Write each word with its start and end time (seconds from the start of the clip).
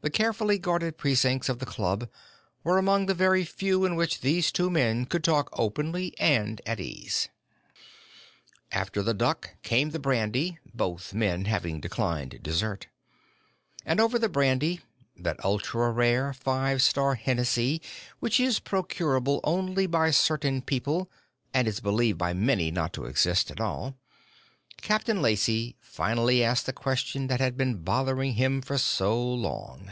The 0.00 0.10
carefully 0.10 0.58
guarded 0.58 0.96
precincts 0.96 1.50
of 1.50 1.58
the 1.58 1.66
club 1.66 2.08
were 2.64 2.78
among 2.78 3.04
the 3.06 3.14
very 3.14 3.44
few 3.44 3.84
in 3.84 3.94
which 3.94 4.20
these 4.22 4.50
two 4.50 4.70
men 4.70 5.04
could 5.04 5.22
talk 5.22 5.50
openly 5.52 6.14
and 6.18 6.62
at 6.64 6.80
ease. 6.80 7.28
After 8.72 9.02
the 9.02 9.12
duck 9.12 9.56
came 9.62 9.90
the 9.90 9.98
brandy, 9.98 10.58
both 10.72 11.12
men 11.12 11.44
having 11.44 11.80
declined 11.80 12.38
dessert. 12.42 12.86
And 13.84 14.00
over 14.00 14.18
the 14.18 14.30
brandy 14.30 14.80
that 15.16 15.44
ultra 15.44 15.90
rare 15.90 16.32
Five 16.32 16.80
Star 16.80 17.14
Hennessy 17.16 17.82
which 18.18 18.40
is 18.40 18.60
procurable 18.60 19.40
only 19.44 19.86
by 19.86 20.10
certain 20.12 20.62
people 20.62 21.10
and 21.52 21.68
is 21.68 21.80
believed 21.80 22.16
by 22.16 22.32
many 22.32 22.70
not 22.70 22.94
to 22.94 23.04
exist 23.04 23.50
at 23.50 23.60
all 23.60 23.96
Captain 24.80 25.20
Lacey 25.20 25.74
finally 25.80 26.44
asked 26.44 26.64
the 26.64 26.72
question 26.72 27.26
that 27.26 27.40
had 27.40 27.56
been 27.56 27.78
bothering 27.82 28.34
him 28.34 28.62
for 28.62 28.78
so 28.78 29.20
long. 29.20 29.90